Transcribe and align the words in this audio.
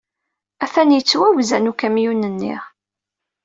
Atan 0.63 0.93
yettwawzan 0.95 1.65
ukamyun-nni. 1.71 2.55